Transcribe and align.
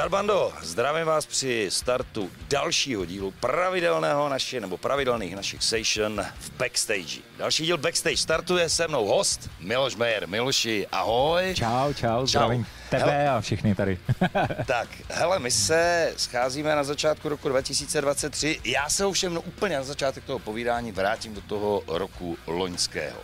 Zdar 0.00 0.10
bando, 0.10 0.52
zdravím 0.62 1.06
vás 1.06 1.26
při 1.26 1.66
startu 1.70 2.30
dalšího 2.48 3.04
dílu 3.04 3.30
pravidelného 3.30 4.28
naše, 4.28 4.60
nebo 4.60 4.76
pravidelných 4.76 5.36
našich 5.36 5.62
session 5.62 6.26
v 6.38 6.50
backstage. 6.50 7.20
Další 7.38 7.64
díl 7.64 7.78
backstage 7.78 8.16
startuje 8.16 8.68
se 8.68 8.88
mnou 8.88 9.06
host 9.06 9.50
Miloš 9.58 9.96
Mejer. 9.96 10.28
Miloši, 10.28 10.86
ahoj. 10.92 11.54
Čau, 11.54 11.92
čau, 11.92 12.26
zdravím 12.26 12.66
tebe 12.90 13.02
hele. 13.02 13.28
a 13.28 13.40
všichni 13.40 13.74
tady. 13.74 13.98
tak, 14.66 14.88
hele, 15.08 15.38
my 15.38 15.50
se 15.50 16.12
scházíme 16.16 16.76
na 16.76 16.84
začátku 16.84 17.28
roku 17.28 17.48
2023. 17.48 18.60
Já 18.64 18.88
se 18.88 19.04
ovšem 19.04 19.34
no, 19.34 19.40
úplně 19.40 19.76
na 19.76 19.82
začátek 19.82 20.24
toho 20.24 20.38
povídání 20.38 20.92
vrátím 20.92 21.34
do 21.34 21.40
toho 21.40 21.82
roku 21.86 22.38
loňského. 22.46 23.20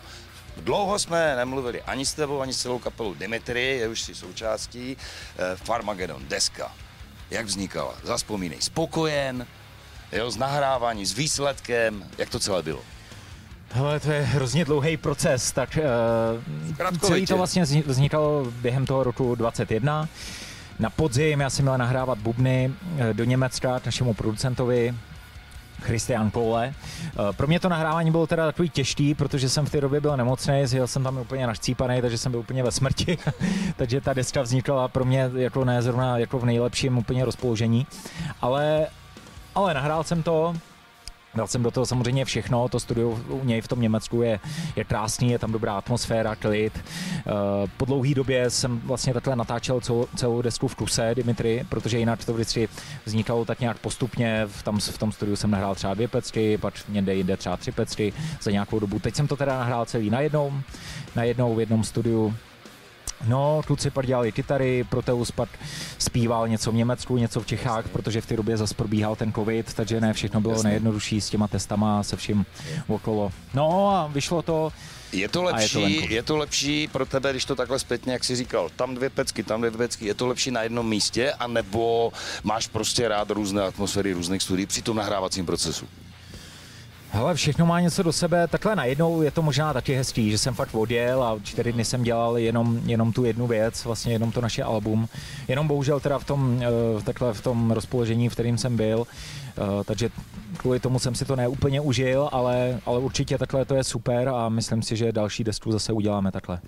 Dlouho 0.56 0.98
jsme 0.98 1.37
nemluvili 1.37 1.83
ani 1.83 2.06
s 2.06 2.15
tebou, 2.15 2.41
ani 2.41 2.52
s 2.52 2.62
celou 2.62 2.78
kapelou 2.78 3.14
Dimitri, 3.14 3.77
je 3.77 3.88
už 3.88 4.01
si 4.01 4.14
součástí. 4.14 4.97
Eh, 5.38 5.56
Farmagedon, 5.56 6.23
deska. 6.28 6.73
Jak 7.30 7.47
vznikala? 7.47 7.95
Zaspomínej. 8.02 8.59
Spokojen, 8.61 9.47
jo, 10.12 10.30
s 10.30 10.37
nahrávání, 10.37 11.06
s 11.06 11.12
výsledkem, 11.12 12.05
jak 12.19 12.30
to 12.30 12.41
celé 12.41 12.62
bylo? 12.62 12.80
Hele, 13.70 14.00
to 14.00 14.12
je 14.12 14.23
hrozně 14.23 14.64
dlouhý 14.64 14.97
proces, 14.97 15.52
tak 15.52 15.78
uh, 16.83 16.98
celý 17.00 17.27
to 17.27 17.36
vlastně 17.36 17.62
vznikalo 17.62 18.45
během 18.50 18.86
toho 18.86 19.05
roku 19.05 19.34
21. 19.34 20.08
Na 20.78 20.91
podzim 20.91 21.41
já 21.41 21.50
jsem 21.50 21.64
měl 21.64 21.78
nahrávat 21.78 22.19
bubny 22.19 22.73
eh, 22.98 23.14
do 23.14 23.25
Německa 23.25 23.80
k 23.80 23.84
našemu 23.84 24.14
producentovi 24.14 24.95
Christian 25.87 26.31
Pole. 26.31 26.75
Eh, 26.75 27.33
pro 27.37 27.47
mě 27.47 27.61
to 27.61 27.69
nahrávání 27.69 28.11
bylo 28.11 28.27
teda 28.27 28.47
takový 28.47 28.69
těžký, 28.70 29.15
protože 29.15 29.48
jsem 29.48 29.67
v 29.67 29.70
té 29.70 29.81
době 29.81 30.01
byl 30.01 30.17
nemocný, 30.17 30.65
jel 30.73 30.87
jsem 30.87 31.03
tam 31.03 31.19
úplně 31.19 31.47
našcípaný, 31.47 32.01
takže 32.01 32.19
jsem 32.19 32.33
byl 32.33 32.41
úplně 32.41 32.62
ve 32.62 32.73
smrti. 32.73 33.19
takže 33.77 34.01
ta 34.01 34.14
deska 34.14 34.42
vznikla 34.42 34.89
pro 34.89 35.05
mě 35.05 35.31
jako 35.37 35.64
ne 35.64 35.83
zrovna 35.83 36.19
jako 36.19 36.39
v 36.39 36.45
nejlepším 36.45 36.98
úplně 36.98 37.25
rozpoložení. 37.25 37.87
Ale, 38.42 38.87
ale 39.55 39.75
nahrál 39.75 40.05
jsem 40.05 40.23
to, 40.23 40.55
Dal 41.37 41.47
jsem 41.47 41.62
do 41.62 41.70
toho 41.70 41.87
samozřejmě 41.87 42.25
všechno, 42.25 42.69
to 42.69 42.81
studio 42.81 43.19
u 43.29 43.45
něj 43.45 43.61
v 43.61 43.69
tom 43.69 43.81
Německu 43.81 44.23
je, 44.23 44.41
je 44.77 44.84
krásný, 44.84 45.31
je 45.31 45.39
tam 45.39 45.53
dobrá 45.53 45.79
atmosféra, 45.79 46.37
klid. 46.37 46.73
Eh, 46.79 47.23
po 47.77 47.84
dlouhé 47.84 48.15
době 48.15 48.51
jsem 48.51 48.81
vlastně 48.81 49.15
takhle 49.15 49.37
natáčel 49.37 49.81
celou, 49.81 50.07
celou 50.17 50.42
desku 50.42 50.69
v 50.69 50.75
kuse 50.75 51.14
Dimitri, 51.14 51.64
protože 51.69 51.98
jinak 51.98 52.25
to 52.25 52.34
vždycky 52.34 52.69
vznikalo 53.05 53.45
tak 53.45 53.61
nějak 53.61 53.79
postupně, 53.79 54.42
v 54.47 54.62
tom, 54.62 54.81
v 54.81 54.98
tom 54.98 55.12
studiu 55.12 55.37
jsem 55.37 55.51
nahrál 55.51 55.75
třeba 55.75 55.95
dvě 55.95 56.09
pecky, 56.09 56.59
pak 56.59 56.75
někde 56.89 57.14
jinde 57.14 57.37
třeba 57.37 57.57
tři 57.57 57.73
pecky 57.73 58.12
za 58.42 58.51
nějakou 58.51 58.79
dobu. 58.79 58.98
Teď 58.98 59.14
jsem 59.14 59.29
to 59.29 59.37
teda 59.37 59.59
nahrál 59.59 59.84
celý 59.84 60.11
najednou, 60.11 60.53
najednou 61.17 61.55
v 61.55 61.61
jednom 61.61 61.84
studiu 61.84 62.34
No, 63.25 63.61
kluci 63.67 63.91
pak 63.91 64.06
dělali 64.06 64.33
kytary, 64.33 64.84
Proteus 64.84 65.31
pak 65.31 65.48
zpíval 65.98 66.48
něco 66.48 66.70
v 66.72 66.75
Německu, 66.75 67.17
něco 67.17 67.41
v 67.41 67.47
Čechách, 67.47 67.89
protože 67.89 68.20
v 68.20 68.27
té 68.27 68.36
době 68.36 68.56
zase 68.56 68.75
probíhal 68.75 69.17
ten 69.17 69.33
covid, 69.33 69.75
takže 69.75 70.00
ne 70.00 70.12
všechno 70.12 70.41
bylo 70.41 70.55
Jasně. 70.55 70.69
nejjednodušší 70.69 71.20
s 71.20 71.31
těma 71.31 71.48
testama, 71.48 72.03
se 72.03 72.17
vším 72.17 72.47
okolo. 72.89 73.33
No 73.55 73.91
a 73.91 74.06
vyšlo 74.06 74.42
to. 74.42 74.73
Je 75.12 75.28
to, 75.28 75.42
lepší, 75.42 75.95
je, 75.95 76.00
to 76.08 76.14
je 76.14 76.23
to 76.23 76.36
lepší 76.36 76.89
pro 76.89 77.06
tebe, 77.06 77.31
když 77.31 77.45
to 77.45 77.55
takhle 77.55 77.78
zpětně, 77.78 78.12
jak 78.12 78.25
jsi 78.25 78.36
říkal, 78.36 78.69
tam 78.77 78.95
dvě 78.95 79.11
pecky, 79.11 79.42
tam 79.42 79.61
dvě 79.61 79.70
pecky, 79.70 80.06
je 80.06 80.14
to 80.14 80.27
lepší 80.27 80.51
na 80.51 80.62
jednom 80.62 80.89
místě, 80.89 81.33
anebo 81.33 82.12
máš 82.45 82.67
prostě 82.67 83.08
rád 83.08 83.30
různé 83.30 83.62
atmosféry, 83.62 84.13
různých 84.13 84.42
studií 84.42 84.67
při 84.67 84.83
tom 84.83 84.96
nahrávacím 84.96 85.46
procesu? 85.46 85.86
Hele, 87.11 87.34
všechno 87.34 87.67
má 87.67 87.80
něco 87.80 88.02
do 88.02 88.12
sebe, 88.12 88.48
takhle 88.48 88.77
najednou 88.77 89.22
je 89.22 89.30
to 89.30 89.42
možná 89.42 89.72
taky 89.72 89.94
hezký, 89.94 90.30
že 90.30 90.39
jsem 90.39 90.55
fakt 90.55 90.74
odjel 90.74 91.22
a 91.22 91.39
čtyři 91.42 91.72
dny 91.72 91.84
jsem 91.84 92.02
dělal 92.02 92.39
jenom, 92.39 92.80
jenom 92.84 93.12
tu 93.12 93.24
jednu 93.24 93.46
věc, 93.46 93.84
vlastně 93.84 94.12
jenom 94.12 94.33
to 94.33 94.40
naše 94.40 94.62
album. 94.62 95.08
Jenom 95.48 95.68
bohužel 95.68 96.00
teda 96.00 96.18
v 96.18 96.24
tom, 96.24 96.62
eh, 96.62 97.02
takhle 97.02 97.34
v 97.34 97.40
tom 97.40 97.70
rozpoložení, 97.70 98.28
v 98.28 98.33
kterým 98.33 98.58
jsem 98.58 98.77
byl, 98.77 99.06
eh, 99.58 99.84
takže 99.84 100.11
kvůli 100.56 100.80
tomu 100.80 100.98
jsem 100.98 101.14
si 101.14 101.24
to 101.24 101.36
neúplně 101.36 101.80
užil, 101.80 102.28
ale, 102.33 102.80
ale 102.86 102.98
určitě 102.98 103.39
takhle 103.39 103.64
to 103.64 103.74
je 103.74 103.84
super 103.84 104.28
a 104.28 104.48
myslím 104.48 104.83
si, 104.83 104.96
že 104.96 105.12
další 105.12 105.45
desku 105.45 105.72
zase 105.72 105.92
uděláme 105.92 106.33
takhle. 106.33 106.61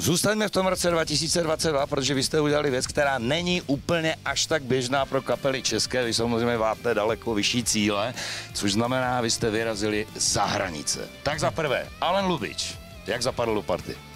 Zůstaňme 0.00 0.48
v 0.48 0.50
tom 0.50 0.66
roce 0.66 0.90
2022, 0.90 1.86
protože 1.86 2.14
vy 2.14 2.22
jste 2.22 2.40
udělali 2.40 2.70
věc, 2.70 2.86
která 2.86 3.18
není 3.18 3.62
úplně 3.62 4.16
až 4.24 4.46
tak 4.46 4.62
běžná 4.62 5.06
pro 5.06 5.22
kapely 5.22 5.62
české. 5.62 6.04
Vy 6.04 6.14
samozřejmě 6.14 6.58
máte 6.58 6.94
daleko 6.94 7.34
vyšší 7.34 7.64
cíle, 7.64 8.14
což 8.54 8.72
znamená, 8.72 9.20
vy 9.20 9.30
jste 9.30 9.50
vyrazili 9.50 10.06
za 10.16 10.44
hranice. 10.44 11.08
Tak 11.22 11.40
za 11.40 11.50
prvé, 11.50 11.88
Alan 12.00 12.26
Lubič, 12.26 12.74
jak 13.06 13.22
zapadl 13.22 13.54
do 13.54 13.62
party? 13.62 14.09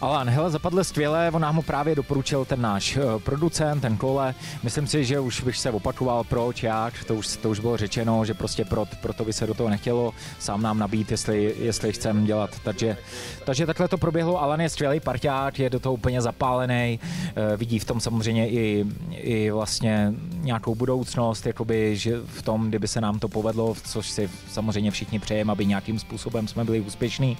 Alan, 0.00 0.30
hele, 0.30 0.50
zapadl 0.50 0.84
skvěle, 0.84 1.30
on 1.30 1.42
nám 1.42 1.56
ho 1.56 1.62
právě 1.62 1.94
doporučil 1.94 2.44
ten 2.44 2.60
náš 2.60 2.96
uh, 2.96 3.02
producent, 3.18 3.80
ten 3.80 3.96
Kole. 3.96 4.34
Myslím 4.62 4.86
si, 4.86 5.04
že 5.04 5.20
už 5.20 5.40
bych 5.40 5.56
se 5.56 5.70
opakoval, 5.70 6.24
proč, 6.24 6.62
jak, 6.62 7.04
to 7.04 7.14
už, 7.14 7.36
to 7.36 7.50
už 7.50 7.60
bylo 7.60 7.76
řečeno, 7.76 8.24
že 8.24 8.34
prostě 8.34 8.64
pro, 8.64 8.86
proto 9.00 9.24
by 9.24 9.32
se 9.32 9.46
do 9.46 9.54
toho 9.54 9.68
nechtělo 9.70 10.14
sám 10.38 10.62
nám 10.62 10.78
nabít, 10.78 11.10
jestli, 11.10 11.54
jestli 11.58 11.92
chcem 11.92 12.24
dělat. 12.24 12.50
Takže, 12.64 12.96
takže 13.44 13.66
takhle 13.66 13.88
to 13.88 13.98
proběhlo. 13.98 14.42
Alan 14.42 14.60
je 14.60 14.68
skvělý 14.68 15.00
parťák, 15.00 15.58
je 15.58 15.70
do 15.70 15.80
toho 15.80 15.92
úplně 15.94 16.22
zapálený, 16.22 17.00
uh, 17.02 17.56
vidí 17.56 17.78
v 17.78 17.84
tom 17.84 18.00
samozřejmě 18.00 18.48
i, 18.48 18.84
i 19.10 19.50
vlastně 19.50 20.12
nějakou 20.40 20.74
budoucnost, 20.74 21.46
jakoby, 21.46 21.96
že 21.96 22.20
v 22.26 22.42
tom, 22.42 22.68
kdyby 22.68 22.88
se 22.88 23.00
nám 23.00 23.18
to 23.18 23.28
povedlo, 23.28 23.74
což 23.84 24.10
si 24.10 24.30
samozřejmě 24.50 24.90
všichni 24.90 25.18
přejeme, 25.18 25.52
aby 25.52 25.66
nějakým 25.66 25.98
způsobem 25.98 26.48
jsme 26.48 26.64
byli 26.64 26.80
úspěšní. 26.80 27.36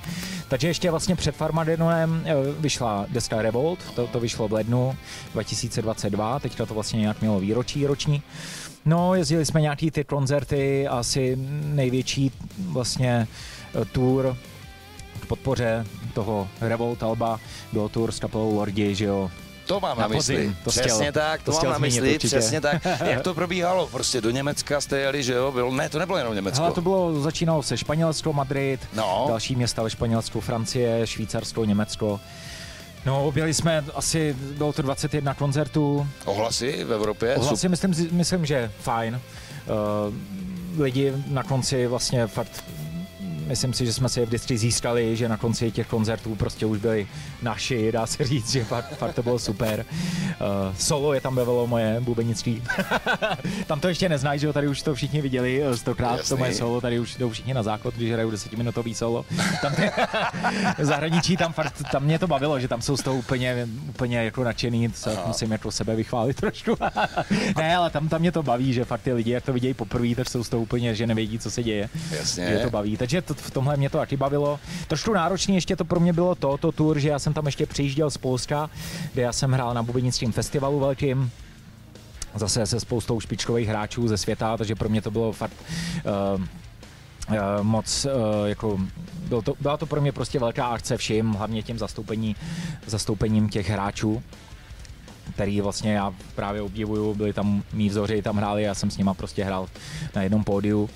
Takže 0.49 0.69
ještě 0.69 0.91
vlastně 0.91 1.17
před 1.17 1.35
Farmadenem 1.35 2.25
uh, 2.25 2.50
vyšla 2.59 3.07
deska 3.09 3.43
Revolt, 3.43 3.79
to, 3.95 4.07
to 4.07 4.21
vyšlo 4.21 4.49
v 4.49 4.53
lednu 4.53 4.97
2022, 5.33 6.39
teďka 6.39 6.67
to 6.67 6.75
vlastně 6.75 7.01
nějak 7.01 7.21
mělo 7.21 7.41
výročí 7.41 7.87
roční. 7.87 8.23
No, 8.85 9.15
jezdili 9.15 9.47
jsme 9.47 9.61
nějaký 9.61 9.91
ty 9.91 10.05
koncerty, 10.05 10.89
asi 10.89 11.37
největší 11.65 12.33
vlastně 12.59 13.29
eh, 13.75 13.85
tour 13.85 14.37
k 15.21 15.27
podpoře 15.27 15.87
toho 16.15 16.49
Revolt 16.61 17.03
Alba, 17.03 17.41
byl 17.73 17.89
tour 17.89 18.13
s 18.13 18.21
kapelou 18.21 18.55
Lordi, 18.55 18.95
že 18.95 19.05
jo, 19.05 19.31
to 19.71 19.81
mám 19.81 19.99
na, 19.99 20.03
na 20.03 20.09
mysli. 20.09 20.55
To 20.65 20.71
přesně 20.71 21.11
chtěl, 21.11 21.13
tak, 21.13 21.43
to, 21.43 21.53
to 21.53 21.63
mám 21.63 21.73
na 21.73 21.79
mysli, 21.79 22.15
určitě. 22.15 22.39
přesně 22.39 22.61
tak. 22.61 22.85
Jak 23.05 23.23
to 23.23 23.35
probíhalo? 23.35 23.87
Prostě 23.87 24.21
do 24.21 24.31
Německa 24.31 24.81
jste 24.81 24.99
jeli, 24.99 25.23
že 25.23 25.33
jo? 25.33 25.53
Bylo, 25.53 25.75
ne, 25.75 25.89
to 25.89 25.99
nebylo 25.99 26.19
jenom 26.19 26.35
Německo. 26.35 26.65
Ale 26.65 26.73
to 26.73 26.81
bylo, 26.81 27.21
začínalo 27.21 27.63
se 27.63 27.77
Španělsko, 27.77 28.33
Madrid, 28.33 28.81
no. 28.95 29.25
další 29.29 29.57
města 29.57 29.83
ve 29.83 29.91
Španělsku, 29.91 30.41
Francie, 30.41 31.07
Švýcarsko, 31.07 31.65
Německo. 31.65 32.21
No, 33.07 33.25
objeli 33.25 33.55
jsme 33.55 33.85
asi, 33.95 34.37
bylo 34.59 34.73
to 34.73 34.83
21 34.83 35.35
koncertů. 35.35 36.09
Ohlasy 36.25 36.85
v 36.85 36.93
Evropě? 36.93 37.37
Ohlasy, 37.37 37.69
myslím, 37.69 37.95
myslím, 38.11 38.47
že 38.47 38.73
fajn. 38.81 39.21
Uh, 40.77 40.83
lidi 40.83 41.13
na 41.27 41.43
konci 41.43 41.87
vlastně 41.87 42.27
fakt 42.27 42.65
myslím 43.51 43.73
si, 43.73 43.87
že 43.87 43.93
jsme 43.93 44.09
si 44.09 44.21
je 44.21 44.27
vždycky 44.27 44.59
získali, 44.59 45.17
že 45.17 45.29
na 45.29 45.37
konci 45.37 45.71
těch 45.71 45.87
koncertů 45.87 46.35
prostě 46.35 46.67
už 46.67 46.79
byli 46.79 47.07
naši, 47.43 47.93
dá 47.93 48.07
se 48.07 48.25
říct, 48.25 48.51
že 48.51 48.65
fakt, 48.65 48.97
fakt 48.97 49.15
to 49.15 49.23
bylo 49.23 49.39
super. 49.39 49.85
Uh, 49.91 50.75
solo 50.79 51.15
je 51.15 51.21
tam 51.21 51.35
bavilo 51.35 51.67
moje 51.67 52.01
bubenictví. 52.01 52.63
tam 53.67 53.81
to 53.81 53.89
ještě 53.89 54.09
neznají, 54.09 54.41
že 54.41 54.47
jo, 54.47 54.53
tady 54.53 54.69
už 54.69 54.83
to 54.83 54.95
všichni 54.95 55.23
viděli 55.23 55.63
eh, 55.63 55.77
stokrát, 55.77 56.29
to 56.29 56.37
moje 56.37 56.55
solo, 56.55 56.81
tady 56.81 56.99
už 56.99 57.17
jdou 57.17 57.31
všichni 57.31 57.55
na 57.55 57.63
základ, 57.63 57.95
když 57.95 58.13
hraju 58.13 58.31
desetiminutový 58.31 58.95
solo. 58.95 59.25
Tam 59.63 59.75
ty, 59.75 59.91
zahraničí, 60.85 61.37
tam 61.37 61.53
fakt, 61.53 61.83
tam 61.93 62.03
mě 62.03 62.19
to 62.19 62.27
bavilo, 62.27 62.61
že 62.61 62.69
tam 62.69 62.83
jsou 62.83 62.97
z 62.97 63.03
toho 63.03 63.17
úplně, 63.17 63.69
úplně 63.89 64.19
jako 64.25 64.45
nadšený, 64.45 64.93
se 64.95 65.19
musím 65.27 65.53
jako 65.53 65.71
sebe 65.71 65.97
vychválit 65.97 66.37
trošku. 66.37 66.77
ne, 67.57 67.77
ale 67.77 67.91
tam, 67.91 68.09
tam 68.09 68.21
mě 68.21 68.33
to 68.33 68.43
baví, 68.43 68.73
že 68.73 68.85
fakt 68.85 69.03
ty 69.03 69.13
lidi, 69.13 69.31
jak 69.31 69.45
to 69.45 69.53
vidějí 69.53 69.75
poprvé, 69.75 70.15
tak 70.15 70.29
jsou 70.29 70.45
z 70.45 70.49
toho 70.49 70.63
úplně, 70.63 70.95
že 70.95 71.07
nevědí, 71.07 71.39
co 71.39 71.51
se 71.51 71.63
děje. 71.63 71.89
Jasně. 72.11 72.51
Že 72.51 72.59
to 72.59 72.71
baví. 72.71 72.97
Takže 72.97 73.23
to, 73.23 73.35
v 73.41 73.51
tomhle 73.51 73.77
mě 73.77 73.91
to 73.91 73.99
taky 73.99 74.17
bavilo. 74.17 74.61
Trošku 74.89 75.13
náročný 75.13 75.55
ještě 75.55 75.77
to 75.77 75.85
pro 75.85 76.01
mě 76.01 76.13
bylo 76.13 76.35
to, 76.35 76.59
to 76.59 76.73
tour, 76.73 76.99
že 76.99 77.09
já 77.09 77.19
jsem 77.19 77.33
tam 77.33 77.47
ještě 77.47 77.67
přijížděl 77.67 78.11
z 78.11 78.17
Polska, 78.17 78.71
kde 79.13 79.23
já 79.23 79.33
jsem 79.33 79.53
hrál 79.53 79.75
na 79.75 79.83
bubenickém 79.83 80.33
festivalu 80.33 80.81
velkým, 80.81 81.31
zase 82.35 82.67
se 82.67 82.81
spoustou 82.81 83.21
špičkových 83.21 83.69
hráčů 83.69 84.09
ze 84.09 84.19
světa, 84.19 84.57
takže 84.57 84.75
pro 84.75 84.89
mě 84.89 85.03
to 85.03 85.11
bylo 85.11 85.33
fakt 85.33 85.57
uh, 86.37 86.43
uh, 87.29 87.37
moc 87.63 88.05
uh, 88.05 88.49
jako 88.49 88.81
byl 89.29 89.43
to, 89.43 89.55
byla 89.61 89.77
to 89.77 89.87
pro 89.87 90.01
mě 90.01 90.13
prostě 90.13 90.39
velká 90.39 90.67
akce 90.67 90.97
vším, 90.97 91.33
hlavně 91.33 91.63
tím 91.63 91.79
zastoupení, 91.79 92.37
zastoupením 92.87 93.49
těch 93.49 93.71
hráčů 93.71 94.23
který 95.35 95.61
vlastně 95.61 95.93
já 95.93 96.15
právě 96.35 96.63
obdivuju, 96.63 97.15
byli 97.15 97.33
tam 97.33 97.63
mý 97.73 97.89
vzoři, 97.89 98.23
tam 98.23 98.37
hráli, 98.37 98.63
já 98.63 98.75
jsem 98.75 98.91
s 98.91 98.99
nima 98.99 99.15
prostě 99.15 99.45
hrál 99.45 99.69
na 100.15 100.23
jednom 100.23 100.45
pódiu 100.45 100.91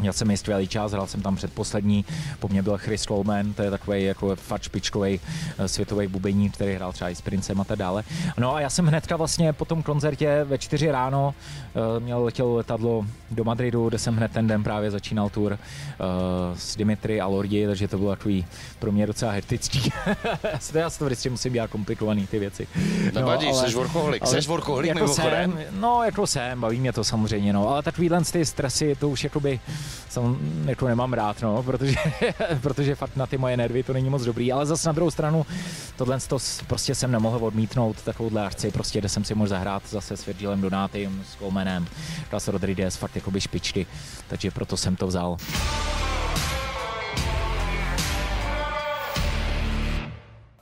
Měl 0.00 0.12
jsem 0.12 0.36
skvělý 0.36 0.68
čas, 0.68 0.92
hrál 0.92 1.06
jsem 1.06 1.22
tam 1.22 1.36
předposlední, 1.36 2.04
po 2.40 2.48
mně 2.48 2.62
byl 2.62 2.78
Chris 2.78 3.02
Coleman, 3.02 3.52
to 3.52 3.62
je 3.62 3.70
takový 3.70 4.04
jako 4.04 4.36
fakt 4.36 4.62
špičkový 4.62 5.20
eh, 5.58 5.68
světový 5.68 6.06
bubení, 6.06 6.50
který 6.50 6.74
hrál 6.74 6.92
třeba 6.92 7.10
i 7.10 7.14
s 7.14 7.20
Princem 7.20 7.60
a 7.60 7.64
tak 7.64 7.78
dále. 7.78 8.04
No 8.38 8.54
a 8.54 8.60
já 8.60 8.70
jsem 8.70 8.86
hnedka 8.86 9.16
vlastně 9.16 9.52
po 9.52 9.64
tom 9.64 9.82
koncertě 9.82 10.44
ve 10.44 10.58
čtyři 10.58 10.90
ráno 10.90 11.34
eh, 11.96 12.00
měl 12.00 12.24
letěl 12.24 12.54
letadlo 12.54 13.06
do 13.30 13.44
Madridu, 13.44 13.88
kde 13.88 13.98
jsem 13.98 14.16
hned 14.16 14.32
ten 14.32 14.46
den 14.46 14.62
právě 14.62 14.90
začínal 14.90 15.30
tour 15.30 15.52
uh, 15.52 15.58
s 16.56 16.76
Dimitri 16.76 17.20
a 17.20 17.26
Lordi, 17.26 17.66
takže 17.66 17.88
to 17.88 17.98
bylo 17.98 18.10
takový 18.10 18.46
pro 18.78 18.92
mě 18.92 19.06
docela 19.06 19.32
hektický. 19.32 19.92
já 20.74 20.90
si 20.90 20.98
to 20.98 21.04
vždycky 21.04 21.30
musím 21.30 21.52
dělat 21.52 21.70
komplikovaný 21.70 22.26
ty 22.26 22.38
věci. 22.38 22.68
Nevadí, 23.14 23.46
no, 23.46 23.52
ale, 23.52 23.68
jsi 23.68 23.74
workoholik, 23.74 24.26
jsi 24.26 24.40
workoholik 24.40 24.88
jako 24.88 25.08
jsem, 25.08 25.58
No, 25.70 26.02
jako 26.04 26.26
jsem, 26.26 26.60
baví 26.60 26.80
mě 26.80 26.92
to 26.92 27.04
samozřejmě, 27.04 27.52
no, 27.52 27.68
ale 27.68 27.82
takovýhle 27.82 28.24
ty 28.24 28.44
stresy, 28.44 28.96
to 29.00 29.08
už 29.08 29.24
jakoby 29.24 29.60
jsem, 30.08 30.36
jako 30.66 30.88
nemám 30.88 31.12
rád, 31.12 31.42
no, 31.42 31.62
protože, 31.62 31.96
protože 32.60 32.94
fakt 32.94 33.16
na 33.16 33.26
ty 33.26 33.38
moje 33.38 33.56
nervy 33.56 33.82
to 33.82 33.92
není 33.92 34.10
moc 34.10 34.22
dobrý, 34.22 34.52
ale 34.52 34.66
zase 34.66 34.88
na 34.88 34.92
druhou 34.92 35.10
stranu 35.10 35.46
tohle 35.96 36.20
to 36.20 36.38
prostě 36.66 36.94
jsem 36.94 37.10
nemohl 37.12 37.44
odmítnout 37.46 38.02
takovouhle 38.02 38.46
akci, 38.46 38.70
prostě 38.70 38.98
kde 38.98 39.08
jsem 39.08 39.24
si 39.24 39.34
mohl 39.34 39.48
zahrát 39.48 39.82
zase 39.90 40.16
s 40.16 40.26
Virgilem 40.26 40.60
Donátym, 40.60 41.24
s 41.32 41.38
Colemanem, 41.38 41.86
Klas 42.30 42.48
Rodriguez, 42.48 42.96
fakt 42.96 43.16
jakoby 43.16 43.40
špičky, 43.40 43.86
takže 44.28 44.50
proto 44.50 44.76
jsem 44.76 44.96
to 44.96 45.06
vzal. 45.06 45.36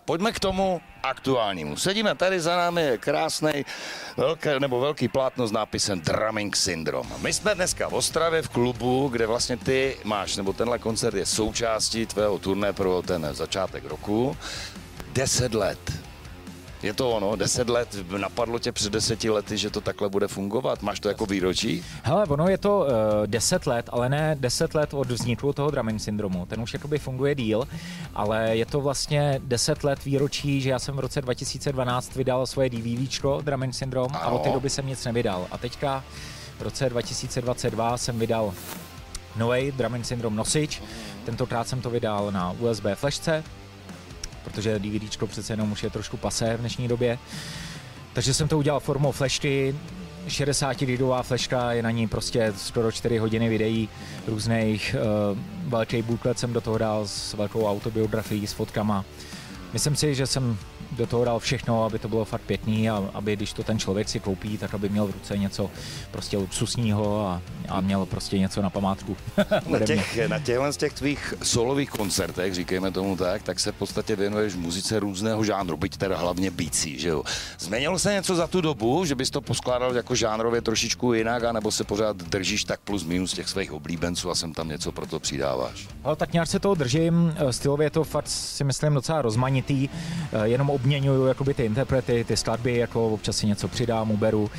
Pojďme 0.05 0.33
k 0.33 0.41
tomu 0.41 0.81
aktuálnímu. 1.03 1.77
Sedíme 1.77 2.15
tady 2.15 2.41
za 2.41 2.57
námi 2.57 2.99
krásný 3.01 3.65
velké, 4.17 4.61
nebo 4.61 4.81
velký 4.81 5.09
plátno 5.09 5.47
s 5.47 5.53
nápisem 5.53 6.01
Drumming 6.01 6.57
Syndrome. 6.57 7.11
My 7.19 7.33
jsme 7.33 7.55
dneska 7.55 7.89
v 7.89 7.95
Ostravě 7.95 8.43
v 8.43 8.49
klubu, 8.49 9.09
kde 9.09 9.27
vlastně 9.27 9.57
ty 9.57 9.97
máš, 10.05 10.37
nebo 10.37 10.53
tenhle 10.53 10.79
koncert 10.79 11.15
je 11.15 11.27
součástí 11.27 12.07
tvého 12.07 12.39
turné 12.39 12.73
pro 12.73 13.03
ten 13.03 13.29
začátek 13.33 13.85
roku. 13.85 14.37
10 15.13 15.55
let 15.55 15.93
je 16.83 16.95
to 16.95 17.11
ono, 17.11 17.37
deset 17.37 17.69
let, 17.69 17.97
napadlo 18.19 18.59
tě 18.59 18.73
před 18.73 18.93
deseti 18.93 19.31
lety, 19.31 19.59
že 19.59 19.71
to 19.71 19.81
takhle 19.81 20.09
bude 20.09 20.29
fungovat? 20.29 20.83
Máš 20.83 21.01
to 21.01 21.09
jako 21.09 21.27
výročí? 21.27 21.85
Hele, 22.03 22.27
ono 22.27 22.49
je 22.49 22.59
to 22.59 22.79
uh, 22.79 22.87
deset 23.27 23.67
let, 23.67 23.89
ale 23.93 24.09
ne 24.09 24.37
deset 24.41 24.75
let 24.75 24.95
od 24.95 25.11
vzniku 25.11 25.53
toho 25.53 25.71
Drumming 25.71 26.01
syndromu. 26.01 26.47
Ten 26.47 26.61
už 26.61 26.73
jakoby 26.73 26.99
funguje 26.99 27.35
díl, 27.35 27.69
ale 28.15 28.57
je 28.57 28.67
to 28.67 28.81
vlastně 28.81 29.41
deset 29.45 29.85
let 29.85 30.05
výročí, 30.05 30.61
že 30.61 30.71
já 30.71 30.79
jsem 30.79 30.97
v 30.97 30.99
roce 30.99 31.23
2012 31.23 32.17
vydal 32.17 32.47
svoje 32.47 32.71
DVDčko 32.71 33.41
Drumming 33.43 33.75
syndrom 33.75 34.09
a 34.15 34.29
od 34.29 34.43
té 34.43 34.51
doby 34.51 34.71
jsem 34.71 34.87
nic 34.87 35.05
nevydal. 35.05 35.47
A 35.51 35.59
teďka 35.59 36.05
v 36.59 36.63
roce 36.63 36.91
2022 36.91 37.97
jsem 37.97 38.19
vydal 38.19 38.55
nový 39.37 39.73
Drumming 39.73 40.07
syndrom 40.07 40.37
nosič. 40.37 40.83
Tentokrát 41.25 41.69
jsem 41.69 41.81
to 41.81 41.91
vydal 41.91 42.31
na 42.31 42.57
USB 42.61 42.85
flashce, 42.95 43.45
protože 44.45 44.79
DVDčko 44.79 45.27
přece 45.27 45.53
jenom 45.53 45.73
už 45.73 45.83
je 45.83 45.91
trošku 45.91 46.17
pasé 46.17 46.57
v 46.57 46.61
dnešní 46.61 46.89
době. 46.89 47.19
Takže 48.13 48.35
jsem 48.35 48.49
to 48.49 48.59
udělal 48.59 48.81
formou 48.81 49.13
flashky, 49.13 49.75
60 50.29 50.81
lidová 50.81 51.23
flashka, 51.23 51.73
je 51.73 51.83
na 51.83 51.91
ní 51.91 52.09
prostě 52.09 52.53
skoro 52.57 52.93
4 52.93 53.19
hodiny 53.19 53.49
videí 53.49 53.89
různých. 54.27 54.97
Uh, 55.33 55.39
velký 55.71 56.03
booklet 56.03 56.39
jsem 56.39 56.53
do 56.53 56.61
toho 56.61 56.79
dal 56.79 57.07
s 57.07 57.35
velkou 57.35 57.67
autobiografií, 57.67 58.47
s 58.47 58.53
fotkama. 58.53 59.05
Myslím 59.73 59.97
si, 59.97 60.15
že 60.15 60.27
jsem 60.27 60.59
do 60.97 61.07
toho 61.07 61.25
dal 61.25 61.39
všechno, 61.39 61.85
aby 61.85 61.99
to 61.99 62.09
bylo 62.09 62.25
fakt 62.25 62.43
pěkný 62.43 62.91
a 62.91 63.11
aby 63.15 63.37
když 63.37 63.53
to 63.53 63.63
ten 63.63 63.79
člověk 63.79 64.09
si 64.09 64.21
koupí, 64.21 64.59
tak 64.59 64.75
aby 64.75 64.89
měl 64.89 65.07
v 65.07 65.11
ruce 65.11 65.39
něco 65.39 65.71
prostě 66.11 66.37
luxusního 66.37 67.27
a, 67.27 67.43
a 67.69 67.81
měl 67.81 68.07
prostě 68.07 68.39
něco 68.39 68.63
na 68.63 68.71
památku. 68.71 69.17
na, 69.67 69.79
těch, 69.79 70.29
na 70.29 70.39
těchhle 70.39 70.73
z 70.73 70.77
těch 70.77 70.93
tvých 70.93 71.35
solových 71.43 71.91
koncertech, 71.91 72.55
říkejme 72.55 72.91
tomu 72.91 73.17
tak, 73.17 73.43
tak 73.43 73.61
se 73.61 73.73
v 73.73 73.75
podstatě 73.75 74.17
věnuješ 74.17 74.55
muzice 74.55 75.01
různého 75.01 75.45
žánru, 75.45 75.77
byť 75.77 75.97
teda 75.97 76.17
hlavně 76.17 76.51
bící, 76.51 76.99
že 76.99 77.09
jo. 77.09 77.23
Změnilo 77.59 77.99
se 77.99 78.13
něco 78.13 78.35
za 78.35 78.47
tu 78.47 78.61
dobu, 78.61 79.05
že 79.05 79.15
bys 79.15 79.31
to 79.31 79.41
poskládal 79.41 79.97
jako 79.97 80.15
žánrově 80.15 80.61
trošičku 80.63 81.13
jinak, 81.13 81.45
anebo 81.45 81.71
se 81.71 81.85
pořád 81.85 82.17
držíš 82.17 82.65
tak 82.65 82.81
plus 82.81 83.05
minus 83.05 83.33
těch 83.33 83.49
svých 83.49 83.73
oblíbenců 83.73 84.31
a 84.31 84.35
sem 84.35 84.53
tam 84.53 84.69
něco 84.69 84.93
pro 84.93 85.07
to 85.07 85.21
přidáváš? 85.21 85.89
Ale 86.05 86.17
tak 86.17 86.33
nějak 86.33 86.49
se 86.49 86.59
toho 86.59 86.75
držím, 86.75 87.35
stylově 87.51 87.87
je 87.87 87.91
to 87.91 88.05
fakt 88.05 88.29
si 88.29 88.65
myslím 88.65 88.95
docela 88.95 89.23
rozmanitý, 89.23 89.89
jenom 90.43 90.71
obměňuju 90.83 91.27
jakoby 91.27 91.55
ty 91.55 91.65
interprety, 91.65 92.25
ty 92.25 92.37
skladby, 92.37 92.77
jako 92.77 93.09
občas 93.09 93.37
si 93.37 93.47
něco 93.47 93.69
přidám, 93.69 94.11
uberu. 94.11 94.43
Uh, 94.43 94.51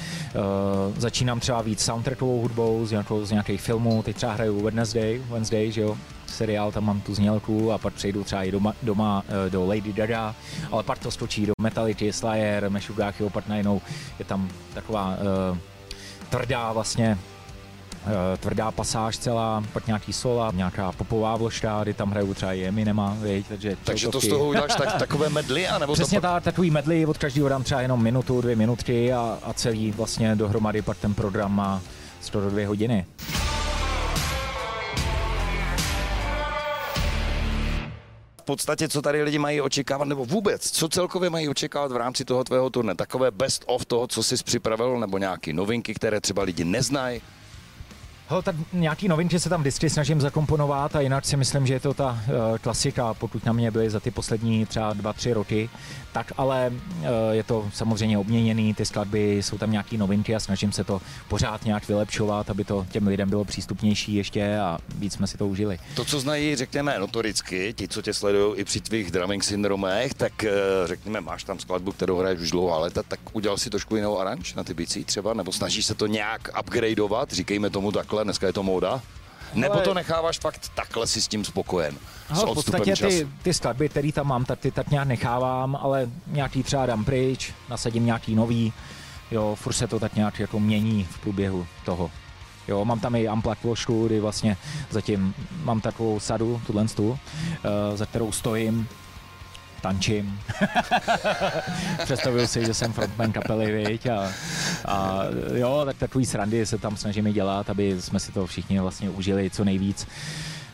začínám 0.98 1.40
třeba 1.40 1.62
víc 1.62 1.84
soundtrackovou 1.84 2.42
hudbou 2.42 2.86
z, 2.86 2.92
nějakou, 2.92 3.26
z 3.26 3.32
nějakých 3.32 3.62
filmů, 3.62 4.04
teď 4.04 4.16
třeba 4.16 4.34
hraju 4.34 4.64
Wednesday, 4.64 5.22
Wednesday, 5.30 5.72
že 5.72 5.82
jo, 5.82 5.98
seriál, 6.28 6.72
tam 6.72 6.86
mám 6.86 7.02
tu 7.02 7.16
znělku 7.16 7.72
a 7.72 7.78
pak 7.78 7.94
přejdu 7.94 8.24
třeba 8.24 8.44
i 8.44 8.52
doma, 8.52 8.74
doma 8.84 9.24
uh, 9.28 9.52
do 9.52 9.66
Lady 9.66 9.94
Gaga, 9.94 10.36
ale 10.72 10.84
pak 10.84 11.00
to 11.00 11.12
skočí 11.12 11.46
do 11.46 11.54
Metallica, 11.62 12.06
Slayer, 12.12 12.70
Meshuggah, 12.70 13.16
pak 13.34 13.48
najednou 13.48 13.82
je 14.20 14.26
tam 14.26 14.50
taková 14.74 15.18
uh, 15.52 15.58
tvrdá 16.30 16.74
vlastně 16.74 17.18
Eh, 17.18 17.33
tvrdá 18.38 18.72
pasáž 18.72 19.18
celá, 19.18 19.64
pak 19.74 19.88
nějaký 19.88 20.14
sola, 20.14 20.52
nějaká 20.56 20.92
popová 20.92 21.36
vložka, 21.36 21.84
kdy 21.84 21.94
tam 21.94 22.12
hrajou 22.12 22.34
třeba 22.34 22.54
i 22.54 22.64
Eminema, 22.64 23.18
viď, 23.22 23.48
takže... 23.48 23.78
Takže 23.84 24.08
to 24.08 24.22
z 24.22 24.28
toho 24.28 24.48
uděláš 24.50 24.76
tak, 24.76 24.94
takové 24.94 25.30
medly, 25.30 25.68
anebo 25.68 25.94
Přesně 25.94 26.18
to 26.18 26.22
pak... 26.22 26.32
tak, 26.32 26.44
takový 26.44 26.72
medly, 26.72 27.06
od 27.06 27.18
každého 27.18 27.50
dám 27.50 27.64
třeba 27.64 27.82
jenom 27.82 28.04
minutu, 28.04 28.42
dvě 28.42 28.56
minutky 28.56 29.14
a, 29.14 29.40
a 29.44 29.54
celý 29.54 29.92
vlastně 29.92 30.36
dohromady 30.36 30.82
pak 30.82 30.98
ten 30.98 31.14
program 31.14 31.56
má 31.56 31.82
100 32.22 32.42
do 32.42 32.50
2 32.50 32.68
hodiny. 32.68 33.06
v 38.44 38.46
podstatě, 38.46 38.88
co 38.88 39.02
tady 39.02 39.24
lidi 39.24 39.40
mají 39.40 39.62
očekávat, 39.62 40.06
nebo 40.06 40.26
vůbec, 40.26 40.72
co 40.72 40.90
celkově 40.90 41.30
mají 41.30 41.50
očekávat 41.50 41.92
v 41.92 41.96
rámci 41.96 42.26
toho 42.26 42.44
tvého 42.44 42.70
turné? 42.70 42.96
Takové 42.96 43.32
best 43.32 43.64
of 43.68 43.86
toho, 43.86 44.08
co 44.08 44.24
jsi 44.24 44.36
připravil, 44.44 45.00
nebo 45.00 45.18
nějaké 45.18 45.54
novinky, 45.54 45.94
které 45.94 46.22
třeba 46.22 46.44
lidi 46.44 46.64
neznají? 46.64 47.22
Hele, 48.34 48.44
tak 48.44 48.56
nějaký 48.74 49.08
novinky 49.08 49.40
se 49.40 49.50
tam 49.50 49.62
vždycky 49.62 49.90
snažím 49.90 50.22
zakomponovat 50.22 50.96
a 50.96 51.02
jinak 51.02 51.26
si 51.26 51.38
myslím, 51.38 51.68
že 51.68 51.74
je 51.74 51.80
to 51.80 51.94
ta 51.94 52.12
uh, 52.12 52.58
klasika, 52.58 53.14
pokud 53.14 53.46
na 53.46 53.54
mě 53.54 53.72
byly 53.72 53.90
za 53.90 54.00
ty 54.00 54.12
poslední 54.12 54.66
třeba 54.66 54.94
dva, 54.94 55.14
tři 55.14 55.34
roky, 55.34 55.70
tak 56.14 56.32
ale 56.38 56.72
uh, 56.72 57.08
je 57.32 57.44
to 57.44 57.70
samozřejmě 57.74 58.18
obměněný, 58.18 58.74
ty 58.74 58.86
skladby, 58.86 59.38
jsou 59.38 59.58
tam 59.58 59.72
nějaké 59.72 59.98
novinky 59.98 60.36
a 60.36 60.40
snažím 60.40 60.72
se 60.72 60.84
to 60.84 61.02
pořád 61.28 61.66
nějak 61.66 61.88
vylepšovat, 61.88 62.50
aby 62.50 62.64
to 62.64 62.86
těm 62.92 63.08
lidem 63.08 63.30
bylo 63.30 63.46
přístupnější 63.46 64.14
ještě 64.14 64.58
a 64.58 64.78
víc 64.96 65.14
jsme 65.14 65.28
si 65.28 65.38
to 65.38 65.48
užili. 65.48 65.80
To, 65.96 66.06
co 66.06 66.20
znají, 66.20 66.56
řekněme, 66.56 67.00
notoricky, 67.00 67.74
ti, 67.74 67.88
co 67.88 68.02
tě 68.02 68.14
sledují 68.14 68.56
i 68.56 68.64
při 68.64 68.82
tvých 68.82 69.12
drumming 69.12 69.44
syndromech, 69.44 70.14
tak 70.14 70.34
uh, 70.44 70.50
řekněme, 70.88 71.22
máš 71.22 71.44
tam 71.44 71.60
skladbu, 71.60 71.92
kterou 71.92 72.18
hraješ 72.18 72.40
už 72.40 72.52
dlouhá 72.52 72.78
léta, 72.78 73.04
tak 73.04 73.20
udělal 73.34 73.58
si 73.58 73.70
trošku 73.70 73.96
jinou 73.96 74.20
aranž 74.20 74.54
na 74.54 74.64
ty 74.64 74.74
bicí 74.74 75.06
třeba, 75.06 75.34
nebo 75.34 75.52
snažíš 75.52 75.86
se 75.86 75.96
to 75.96 76.08
nějak 76.08 76.50
upgradeovat, 76.60 77.32
říkejme 77.32 77.70
tomu 77.70 77.92
takhle, 77.92 78.23
dneska 78.24 78.48
je 78.48 78.54
to 78.54 78.64
móda? 78.64 79.02
Nebo 79.54 79.80
to 79.80 79.94
necháváš 79.94 80.40
fakt 80.40 80.72
takhle 80.76 81.08
si 81.08 81.22
s 81.22 81.28
tím 81.28 81.46
spokojen? 81.46 81.96
Ale 82.30 82.52
v 82.52 82.54
podstatě 82.54 82.96
ty, 82.96 83.28
ty 83.42 83.54
skladby, 83.54 83.90
které 83.90 84.12
tam 84.12 84.28
mám, 84.28 84.46
tak 84.46 84.60
ty 84.60 84.72
tak 84.72 84.90
nějak 84.90 85.08
nechávám, 85.08 85.78
ale 85.82 86.10
nějaký 86.28 86.64
třeba 86.64 86.86
dám 86.86 87.06
pryč, 87.06 87.54
nasadím 87.70 88.06
nějaký 88.06 88.36
nový, 88.36 88.74
jo, 89.32 89.56
furt 89.56 89.74
se 89.74 89.88
to 89.88 90.00
tak 90.00 90.16
nějak 90.16 90.40
jako 90.40 90.60
mění 90.60 91.08
v 91.12 91.20
průběhu 91.20 91.68
toho. 91.86 92.12
Jo, 92.68 92.86
mám 92.86 93.00
tam 93.00 93.16
i 93.16 93.28
Amplak 93.28 93.60
plošku, 93.60 94.06
kdy 94.06 94.20
vlastně 94.20 94.58
zatím 94.90 95.36
mám 95.64 95.82
takovou 95.82 96.20
sadu, 96.20 96.62
tuhle 96.68 96.88
tu, 96.88 97.10
uh, 97.10 97.18
za 97.96 98.06
kterou 98.06 98.32
stojím, 98.32 98.88
tančím. 99.84 100.40
Představil 102.04 102.48
si, 102.48 102.66
že 102.66 102.74
jsem 102.74 102.94
frontman 102.94 103.32
kapely, 103.32 103.72
viď? 103.72 104.08
A, 104.08 104.32
a 104.86 105.24
jo, 105.54 105.82
tak 105.86 105.98
takový 105.98 106.26
srandy 106.26 106.66
se 106.66 106.78
tam 106.78 106.98
snažíme 106.98 107.34
dělat, 107.34 107.70
aby 107.70 108.02
jsme 108.02 108.20
si 108.20 108.32
to 108.32 108.48
všichni 108.48 108.80
vlastně 108.80 109.10
užili 109.10 109.50
co 109.50 109.64
nejvíc 109.64 110.08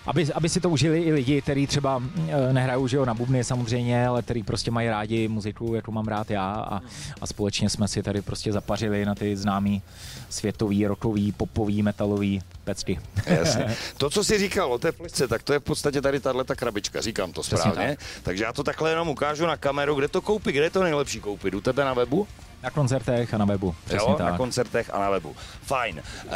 aby, 0.09 0.27
aby 0.33 0.49
si 0.49 0.61
to 0.61 0.69
užili 0.69 1.01
i 1.01 1.13
lidi, 1.13 1.41
kteří 1.41 1.67
třeba 1.67 2.03
eh, 2.27 2.53
nehrajou 2.53 2.87
že 2.87 2.97
jo, 2.97 3.05
na 3.05 3.13
bubny 3.13 3.43
samozřejmě, 3.43 4.07
ale 4.07 4.21
kteří 4.21 4.43
prostě 4.43 4.71
mají 4.71 4.89
rádi 4.89 5.27
muziku, 5.27 5.75
jako 5.75 5.91
mám 5.91 6.07
rád 6.07 6.31
já 6.31 6.51
a, 6.51 6.81
a 7.21 7.27
společně 7.27 7.69
jsme 7.69 7.87
si 7.87 8.03
tady 8.03 8.21
prostě 8.21 8.51
zapařili 8.51 9.05
na 9.05 9.15
ty 9.15 9.37
známý 9.37 9.81
světový, 10.29 10.87
rokový, 10.87 11.31
popový, 11.31 11.83
metalový 11.83 12.41
pecky. 12.63 12.99
Jasně. 13.25 13.75
To, 13.97 14.09
co 14.09 14.23
jsi 14.23 14.37
říkal 14.37 14.73
o 14.73 14.77
té 14.77 14.91
pličce, 14.91 15.27
tak 15.27 15.43
to 15.43 15.53
je 15.53 15.59
v 15.59 15.63
podstatě 15.63 16.01
tady 16.01 16.19
tahle 16.19 16.43
ta 16.43 16.55
krabička, 16.55 17.01
říkám 17.01 17.31
to 17.31 17.43
správně. 17.43 17.97
Tak. 17.97 17.99
Takže 18.23 18.43
já 18.43 18.53
to 18.53 18.63
takhle 18.63 18.89
jenom 18.89 19.09
ukážu 19.09 19.45
na 19.45 19.57
kameru, 19.57 19.95
kde 19.95 20.07
to 20.07 20.21
koupit, 20.21 20.51
kde 20.51 20.63
je 20.63 20.69
to 20.69 20.83
nejlepší 20.83 21.19
koupit? 21.19 21.53
U 21.53 21.61
tebe 21.61 21.85
na 21.85 21.93
webu? 21.93 22.27
Na 22.63 22.69
koncertech 22.69 23.33
a 23.33 23.37
na 23.37 23.45
webu. 23.45 23.75
Jo, 23.93 24.15
tak. 24.17 24.31
na 24.31 24.37
koncertech 24.37 24.89
a 24.93 24.99
na 24.99 25.09
webu. 25.09 25.35
Fajn. 25.61 26.01
Uh, 26.25 26.31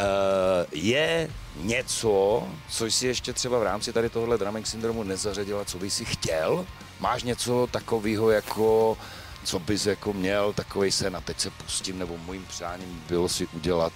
je 0.72 1.30
něco, 1.56 2.44
co 2.70 2.86
jsi 2.86 3.08
ještě 3.08 3.34
třeba 3.34 3.60
v 3.60 3.64
rámci 3.64 3.94
tady 3.94 4.10
tohohle 4.10 4.38
drumming 4.38 4.68
syndromu 4.68 5.04
nezařadila, 5.04 5.66
co 5.66 5.80
bys 5.80 5.94
si 5.94 6.06
chtěl? 6.06 6.66
Máš 7.00 7.24
něco 7.24 7.68
takového 7.72 8.32
jako 8.32 8.98
co 9.44 9.60
bys 9.60 9.86
jako 9.86 10.14
měl, 10.14 10.54
takový 10.54 10.92
se 10.92 11.10
na 11.10 11.22
teď 11.22 11.40
se 11.40 11.50
pustím, 11.50 12.00
nebo 12.00 12.18
mojím 12.18 12.46
přáním 12.50 13.04
bylo 13.08 13.30
si 13.30 13.48
udělat 13.48 13.94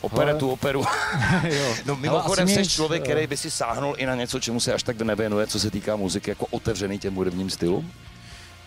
Operetu, 0.00 0.50
operu. 0.50 0.84
no 1.86 1.96
mimochodem 1.96 2.48
jsi 2.48 2.68
člověk, 2.68 3.02
který 3.02 3.26
by 3.26 3.36
si 3.36 3.50
sáhnul 3.50 3.94
i 3.98 4.06
na 4.06 4.14
něco, 4.14 4.40
čemu 4.40 4.60
se 4.60 4.74
až 4.74 4.82
tak 4.82 5.00
nevěnuje, 5.00 5.46
co 5.46 5.60
se 5.60 5.70
týká 5.70 5.96
muziky, 5.96 6.30
jako 6.30 6.46
otevřený 6.46 6.98
těm 6.98 7.14
hudebním 7.14 7.50
stylům? 7.50 7.92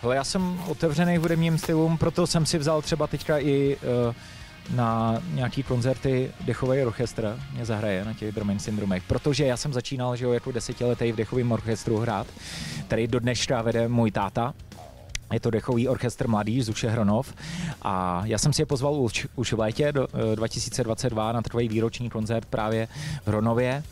Hele, 0.02 0.16
já 0.16 0.24
jsem 0.24 0.60
otevřený 0.68 1.16
hudebním 1.16 1.58
stylům, 1.58 1.98
proto 1.98 2.26
jsem 2.26 2.46
si 2.46 2.58
vzal 2.58 2.82
třeba 2.82 3.06
teďka 3.06 3.38
i 3.38 3.76
uh, 3.76 4.14
na 4.76 5.22
nějaký 5.34 5.62
koncerty 5.62 6.30
dechový 6.40 6.82
orchestr 6.82 7.38
mě 7.52 7.64
zahraje 7.64 8.04
na 8.04 8.14
těch 8.14 8.34
Drumming 8.34 8.60
syndromech, 8.60 9.02
protože 9.02 9.46
já 9.46 9.56
jsem 9.56 9.72
začínal, 9.72 10.16
že 10.16 10.24
jo, 10.24 10.32
jako 10.32 10.52
desetiletý 10.52 11.12
v 11.12 11.16
dechovém 11.16 11.52
orchestru 11.52 11.98
hrát, 11.98 12.26
který 12.86 13.06
do 13.06 13.20
dneška 13.20 13.62
vede 13.62 13.88
můj 13.88 14.10
táta, 14.10 14.54
je 15.32 15.40
to 15.40 15.50
dechový 15.50 15.88
orchestr 15.88 16.28
Mladý 16.28 16.62
z 16.62 16.68
Uše 16.68 16.88
Hronov. 16.88 17.34
A 17.82 18.22
já 18.24 18.38
jsem 18.38 18.52
si 18.52 18.62
je 18.62 18.66
pozval 18.66 18.94
už, 18.94 19.26
už 19.36 19.52
v 19.52 19.58
létě 19.58 19.92
do, 19.92 20.08
2022 20.34 21.30
eh, 21.30 21.32
na 21.32 21.42
takový 21.42 21.68
výroční 21.68 22.10
koncert 22.10 22.46
právě 22.46 22.88
v 23.24 23.28
Hronově 23.28 23.82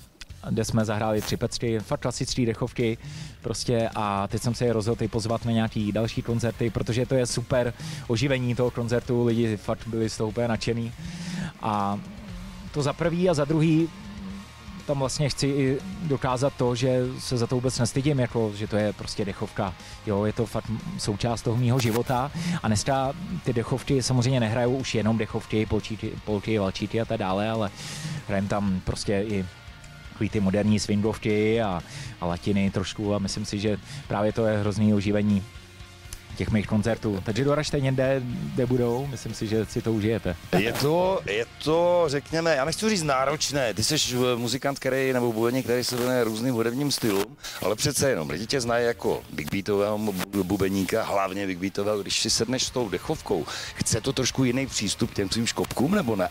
kde 0.51 0.65
jsme 0.65 0.85
zahráli 0.85 1.21
tři 1.21 1.37
pecky, 1.37 1.79
fakt 1.79 2.01
klasické 2.01 2.47
dechovky 2.47 2.99
prostě 3.43 3.91
a 3.95 4.29
teď 4.29 4.43
jsem 4.43 4.55
se 4.55 4.65
je 4.65 4.73
rozhodl 4.73 5.09
pozvat 5.09 5.45
na 5.45 5.53
nějaký 5.53 5.93
další 5.93 6.23
koncerty, 6.23 6.71
protože 6.71 7.07
to 7.07 7.15
je 7.15 7.27
super 7.27 7.75
oživení 8.09 8.55
toho 8.55 8.71
koncertu, 8.71 9.25
lidi 9.25 9.57
fakt 9.57 9.87
byli 9.87 10.11
z 10.11 10.17
toho 10.17 10.29
úplně 10.29 10.49
nadšený 10.49 10.93
a 11.63 12.01
to 12.73 12.83
za 12.83 12.93
prvý 12.93 13.31
a 13.31 13.35
za 13.35 13.45
druhý 13.45 13.89
tam 14.87 14.99
vlastně 14.99 15.29
chci 15.29 15.47
i 15.47 15.79
dokázat 16.03 16.53
to, 16.57 16.75
že 16.75 17.01
se 17.19 17.37
za 17.37 17.47
to 17.47 17.55
vůbec 17.55 17.79
nestydím, 17.79 18.19
jako, 18.19 18.53
že 18.55 18.67
to 18.67 18.77
je 18.77 18.93
prostě 18.93 19.25
dechovka. 19.25 19.75
Jo, 20.07 20.25
je 20.25 20.33
to 20.33 20.47
fakt 20.47 20.71
součást 20.99 21.43
toho 21.43 21.57
mýho 21.57 21.79
života 21.79 22.31
a 22.63 22.67
dneska 22.67 23.13
ty 23.45 23.53
dechovky 23.53 24.03
samozřejmě 24.03 24.41
nehrajou 24.41 24.77
už 24.77 24.95
jenom 24.95 25.19
dechovky, 25.19 25.67
polčíky, 25.67 26.13
polky, 26.25 26.59
valčíky 26.59 27.01
a 27.01 27.05
tak 27.05 27.19
dále, 27.19 27.51
ale 27.51 27.71
hrajem 28.29 28.49
tam 28.49 28.81
prostě 28.85 29.25
i 29.29 29.47
takový 30.17 30.31
ty 30.31 30.41
moderní 30.41 30.81
swingovky 30.81 31.63
a, 31.63 31.81
a 32.21 32.27
latiny 32.27 32.71
trošku 32.71 33.15
a 33.15 33.19
myslím 33.19 33.45
si, 33.45 33.59
že 33.59 33.77
právě 34.09 34.33
to 34.33 34.47
je 34.47 34.59
hrozný 34.59 34.95
oživení 34.95 35.43
těch 36.37 36.51
mých 36.51 36.67
koncertů. 36.67 37.21
Takže 37.25 37.45
doražte 37.45 37.81
někde, 37.81 38.23
kde 38.55 38.67
budou, 38.67 39.07
myslím 39.07 39.35
si, 39.35 39.47
že 39.47 39.67
si 39.67 39.83
to 39.83 39.93
užijete. 39.93 40.37
Je 40.59 40.73
to, 40.73 41.21
je 41.27 41.47
to, 41.65 42.05
řekněme, 42.07 42.57
já 42.57 42.65
nechci 42.65 42.89
říct 42.89 43.03
náročné, 43.03 43.75
ty 43.75 43.85
jsi 43.85 44.17
muzikant, 44.37 44.79
který, 44.79 45.13
nebo 45.13 45.33
bubeník, 45.33 45.65
který 45.65 45.85
se 45.85 45.97
věnuje 45.97 46.25
různým 46.25 46.55
hudebním 46.55 46.93
stylům, 46.93 47.37
ale 47.63 47.77
přece 47.77 48.11
jenom 48.11 48.31
lidi 48.31 48.47
tě 48.47 48.61
znají 48.61 48.87
jako 48.87 49.23
big 49.33 49.51
beatového 49.53 49.99
bubeníka, 50.43 51.05
hlavně 51.05 51.47
big 51.47 51.59
beatového, 51.59 52.03
když 52.03 52.21
si 52.21 52.31
sedneš 52.31 52.63
s 52.63 52.71
tou 52.71 52.89
dechovkou, 52.89 53.47
chce 53.75 54.01
to 54.01 54.13
trošku 54.13 54.45
jiný 54.45 54.67
přístup 54.67 55.15
těm 55.15 55.31
svým 55.31 55.47
škopkům, 55.47 55.95
nebo 55.95 56.17
ne? 56.17 56.29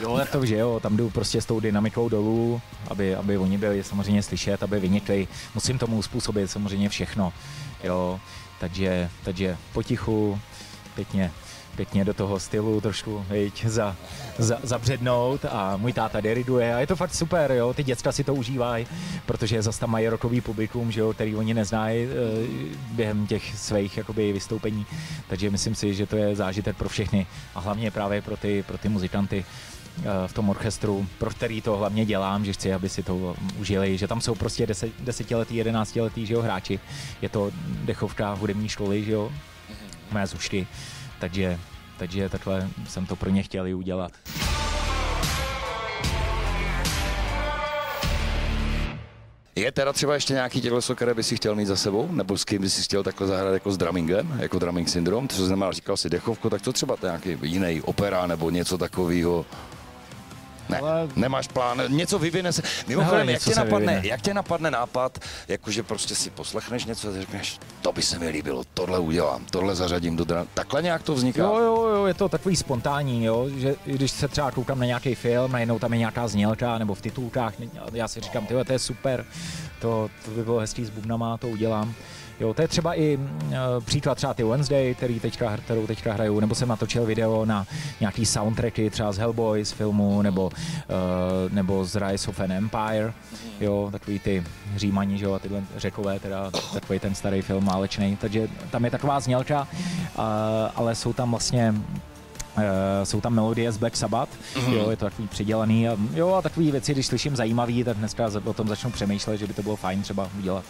Jo, 0.00 0.16
tak 0.18 0.30
to 0.30 0.46
že 0.46 0.56
jo, 0.56 0.80
tam 0.80 0.96
jdu 0.96 1.10
prostě 1.10 1.40
s 1.40 1.46
tou 1.46 1.60
dynamikou 1.60 2.08
dolů, 2.08 2.60
aby, 2.88 3.14
aby 3.14 3.38
oni 3.38 3.58
byli 3.58 3.84
samozřejmě 3.84 4.22
slyšet, 4.22 4.62
aby 4.62 4.80
vynikli. 4.80 5.28
Musím 5.54 5.78
tomu 5.78 5.96
uspůsobit 5.98 6.50
samozřejmě 6.50 6.88
všechno, 6.88 7.32
jo, 7.84 8.20
takže, 8.60 9.10
takže 9.24 9.56
potichu, 9.72 10.38
pěkně, 10.94 11.32
pěkně 11.76 12.04
do 12.04 12.14
toho 12.14 12.40
stylu 12.40 12.80
trošku, 12.80 13.24
viď, 13.30 13.66
za, 13.66 13.96
za, 14.38 14.58
zabřednout 14.62 15.44
a 15.44 15.76
můj 15.76 15.92
táta 15.92 16.20
deriduje 16.20 16.74
a 16.74 16.80
je 16.80 16.86
to 16.86 16.96
fakt 16.96 17.14
super, 17.14 17.52
jo, 17.52 17.74
ty 17.74 17.84
děcka 17.84 18.12
si 18.12 18.24
to 18.24 18.34
užívají, 18.34 18.86
protože 19.26 19.62
zase 19.62 19.80
tam 19.80 19.90
mají 19.90 20.08
rokový 20.08 20.40
publikum, 20.40 20.92
že 20.92 21.00
jo, 21.00 21.12
který 21.12 21.36
oni 21.36 21.54
neznají 21.54 22.04
e, 22.04 22.08
během 22.92 23.26
těch 23.26 23.58
svých 23.58 23.96
jakoby 23.96 24.32
vystoupení, 24.32 24.86
takže 25.28 25.50
myslím 25.50 25.74
si, 25.74 25.94
že 25.94 26.06
to 26.06 26.16
je 26.16 26.36
zážitek 26.36 26.76
pro 26.76 26.88
všechny 26.88 27.26
a 27.54 27.60
hlavně 27.60 27.90
právě 27.90 28.22
pro 28.22 28.36
ty, 28.36 28.62
pro 28.62 28.78
ty 28.78 28.88
muzikanty, 28.88 29.44
v 30.26 30.32
tom 30.32 30.50
orchestru, 30.50 31.06
pro 31.18 31.30
který 31.30 31.62
to 31.62 31.76
hlavně 31.76 32.04
dělám, 32.04 32.44
že 32.44 32.52
chci, 32.52 32.74
aby 32.74 32.88
si 32.88 33.02
to 33.02 33.36
užili, 33.58 33.98
že 33.98 34.08
tam 34.08 34.20
jsou 34.20 34.34
prostě 34.34 34.66
deset, 34.66 34.92
desetiletý, 35.00 35.56
jedenáctiletý 35.56 36.26
že 36.26 36.34
jo, 36.34 36.42
hráči. 36.42 36.80
Je 37.22 37.28
to 37.28 37.50
dechovka 37.66 38.32
hudební 38.32 38.68
školy, 38.68 39.04
že 39.04 39.12
jo, 39.12 39.32
mé 40.12 40.26
zušky, 40.26 40.66
takže, 41.20 41.58
takže 41.96 42.28
takhle 42.28 42.68
jsem 42.88 43.06
to 43.06 43.16
pro 43.16 43.30
ně 43.30 43.42
chtěl 43.42 43.66
i 43.66 43.74
udělat. 43.74 44.12
Je 49.56 49.72
teda 49.72 49.92
třeba 49.92 50.14
ještě 50.14 50.32
nějaký 50.32 50.60
těleso, 50.60 50.94
které 50.94 51.14
by 51.14 51.22
si 51.22 51.36
chtěl 51.36 51.54
mít 51.54 51.66
za 51.66 51.76
sebou? 51.76 52.08
Nebo 52.12 52.38
s 52.38 52.44
kým 52.44 52.62
by 52.62 52.70
si 52.70 52.82
chtěl 52.82 53.02
takhle 53.02 53.26
zahrát 53.26 53.54
jako 53.54 53.72
s 53.72 53.76
drummingem, 53.76 54.38
jako 54.38 54.58
drumming 54.58 54.88
syndrom? 54.88 55.28
To 55.28 55.46
znamená, 55.46 55.72
říkal 55.72 55.96
si 55.96 56.10
dechovku, 56.10 56.50
tak 56.50 56.62
co 56.62 56.72
třeba 56.72 56.96
nějaký 57.02 57.38
jiný 57.42 57.80
opera 57.80 58.26
nebo 58.26 58.50
něco 58.50 58.78
takového? 58.78 59.46
Ne, 60.68 60.78
ale... 60.78 61.08
nemáš 61.16 61.48
plán, 61.48 61.82
něco 61.88 62.18
vyvine 62.18 62.52
se. 62.52 62.62
Mimochodem, 62.86 63.28
jak, 63.28 63.42
tě 63.42 63.54
napadne, 63.54 64.00
jak 64.04 64.22
tě 64.22 64.34
napadne 64.34 64.70
nápad, 64.70 65.18
jakože 65.48 65.82
prostě 65.82 66.14
si 66.14 66.30
poslechneš 66.30 66.84
něco 66.84 67.08
a 67.08 67.12
řekneš, 67.12 67.58
to 67.82 67.92
by 67.92 68.02
se 68.02 68.18
mi 68.18 68.28
líbilo, 68.28 68.64
tohle 68.74 68.98
udělám, 68.98 69.44
tohle 69.50 69.74
zařadím 69.74 70.16
do 70.16 70.24
dra... 70.24 70.46
Takhle 70.54 70.82
nějak 70.82 71.02
to 71.02 71.14
vzniká? 71.14 71.42
Jo, 71.42 71.58
jo, 71.58 71.86
jo, 71.86 72.06
je 72.06 72.14
to 72.14 72.28
takový 72.28 72.56
spontánní, 72.56 73.24
jo, 73.24 73.48
že 73.56 73.74
když 73.84 74.10
se 74.10 74.28
třeba 74.28 74.50
koukám 74.50 74.78
na 74.78 74.86
nějaký 74.86 75.14
film, 75.14 75.52
najednou 75.52 75.78
tam 75.78 75.92
je 75.92 75.98
nějaká 75.98 76.28
znělka, 76.28 76.78
nebo 76.78 76.94
v 76.94 77.00
titulkách, 77.00 77.54
já 77.92 78.08
si 78.08 78.20
říkám, 78.20 78.46
tyhle, 78.46 78.64
to 78.64 78.72
je 78.72 78.78
super, 78.78 79.24
to, 79.80 80.10
to 80.24 80.30
by 80.30 80.44
bylo 80.44 80.58
hezký 80.58 80.84
s 80.84 80.90
bubnama, 80.90 81.36
to 81.36 81.48
udělám. 81.48 81.94
Jo, 82.40 82.54
to 82.54 82.62
je 82.62 82.68
třeba 82.68 82.94
i 82.94 83.16
uh, 83.16 83.54
příklad 83.84 84.14
třeba 84.14 84.34
ty 84.34 84.44
Wednesday, 84.44 84.94
který 84.94 85.20
teďka, 85.20 85.56
kterou 85.56 85.86
teďka 85.86 86.12
hraju, 86.12 86.40
nebo 86.40 86.54
jsem 86.54 86.68
natočil 86.68 87.06
video 87.06 87.44
na 87.44 87.66
nějaký 88.00 88.26
soundtracky 88.26 88.90
třeba 88.90 89.12
z 89.12 89.18
Hellboy 89.18 89.64
z 89.64 89.72
filmu, 89.72 90.22
nebo, 90.22 90.44
uh, 90.44 90.52
nebo 91.52 91.84
z 91.84 91.96
Rise 91.96 92.30
of 92.30 92.40
an 92.40 92.52
Empire, 92.52 93.12
jo, 93.60 93.88
takový 93.92 94.18
ty 94.18 94.44
římaní, 94.76 95.18
že 95.18 95.24
jo, 95.24 95.32
a 95.32 95.38
tyhle 95.38 95.62
řekové, 95.76 96.20
teda 96.20 96.50
takový 96.72 96.98
ten 96.98 97.14
starý 97.14 97.42
film 97.42 97.64
válečný, 97.64 98.16
takže 98.16 98.48
tam 98.70 98.84
je 98.84 98.90
taková 98.90 99.20
znělka, 99.20 99.68
uh, 100.18 100.24
ale 100.74 100.94
jsou 100.94 101.12
tam 101.12 101.30
vlastně 101.30 101.74
Uh, 102.56 102.62
jsou 103.04 103.20
tam 103.20 103.34
melodie 103.34 103.72
z 103.72 103.76
Black 103.76 103.96
Sabbath, 103.96 104.30
mm-hmm. 104.54 104.72
jo, 104.72 104.90
je 104.90 104.96
to 104.96 105.04
takový 105.04 105.28
přidělaný 105.28 105.88
a 105.88 105.96
jo, 106.14 106.34
a 106.34 106.42
takový 106.42 106.70
věci, 106.70 106.92
když 106.92 107.06
slyším 107.06 107.36
zajímavý, 107.36 107.84
tak 107.84 107.96
dneska 107.96 108.30
o 108.44 108.52
tom 108.52 108.68
začnu 108.68 108.90
přemýšlet, 108.90 109.36
že 109.36 109.46
by 109.46 109.54
to 109.54 109.62
bylo 109.62 109.76
fajn 109.76 110.02
třeba 110.02 110.30
udělat. 110.38 110.64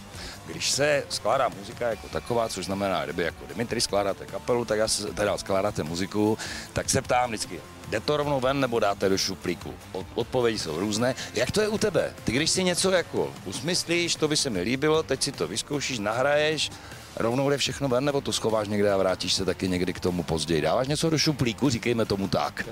Když 0.47 0.71
se 0.71 1.05
skládá 1.09 1.49
muzika 1.49 1.89
jako 1.89 2.09
taková, 2.09 2.49
což 2.49 2.65
znamená, 2.65 3.05
kdyby 3.05 3.23
jako 3.23 3.47
Dimitri 3.49 3.81
skládáte 3.81 4.27
kapelu, 4.27 4.65
tak 4.65 4.79
já 4.79 4.89
se 4.89 5.07
teda 5.07 5.39
skládáte 5.39 5.83
muziku, 5.83 6.39
tak 6.73 6.91
se 6.91 7.03
ptám 7.03 7.31
vždycky, 7.31 7.61
jde 7.89 8.01
to 8.01 8.17
rovnou 8.17 8.41
ven 8.41 8.61
nebo 8.61 8.81
dáte 8.81 9.09
do 9.09 9.19
šuplíku? 9.19 9.75
Odpovědi 10.15 10.59
jsou 10.59 10.81
různé. 10.81 11.15
Jak 11.35 11.51
to 11.51 11.61
je 11.61 11.69
u 11.69 11.79
tebe? 11.79 12.13
Ty 12.25 12.33
když 12.33 12.51
si 12.51 12.65
něco 12.65 12.91
jako 12.91 13.31
usmyslíš, 13.45 14.17
to 14.17 14.29
by 14.29 14.37
se 14.37 14.51
mi 14.51 14.61
líbilo, 14.61 15.03
teď 15.03 15.23
si 15.23 15.33
to 15.33 15.49
vyzkoušíš, 15.49 15.99
nahraješ, 15.99 16.71
rovnou 17.17 17.51
jde 17.51 17.59
všechno 17.59 17.89
ven, 17.89 18.05
nebo 18.05 18.21
to 18.21 18.33
schováš 18.33 18.69
někde 18.69 18.93
a 18.93 18.97
vrátíš 18.97 19.35
se 19.35 19.45
taky 19.45 19.69
někdy 19.69 19.93
k 19.93 20.01
tomu 20.01 20.23
později? 20.23 20.61
Dáváš 20.61 20.89
něco 20.89 21.11
do 21.11 21.19
šuplíku, 21.19 21.71
říkejme 21.71 22.05
tomu 22.05 22.29
tak. 22.29 22.69